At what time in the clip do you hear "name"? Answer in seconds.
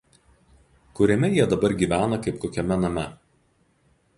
2.85-3.05